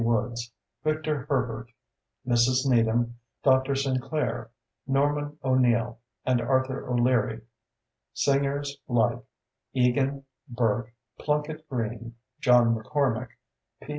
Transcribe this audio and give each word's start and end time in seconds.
Woods, 0.03 0.51
Victor 0.83 1.27
Herbert, 1.29 1.69
Mrs. 2.25 2.67
Needham, 2.67 3.19
Dr. 3.43 3.75
Sinclair, 3.75 4.49
Norman 4.87 5.37
O'Neill, 5.43 5.99
and 6.25 6.41
Arthur 6.41 6.89
O'Leary; 6.89 7.41
singers 8.11 8.79
like 8.87 9.19
Egan, 9.73 10.25
Burke, 10.49 10.91
Plunket 11.19 11.69
Greene, 11.69 12.15
John 12.39 12.73
MacCormack, 12.73 13.29
P. 13.79 13.89